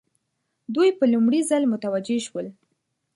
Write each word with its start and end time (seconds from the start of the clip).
دوی 0.75 0.89
په 0.99 1.05
لومړي 1.13 1.41
ځل 1.49 1.63
متوجه 1.71 2.17
شول. 2.25 2.47